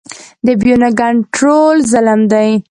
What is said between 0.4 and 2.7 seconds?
د بیو نه کنټرول ظلم دی.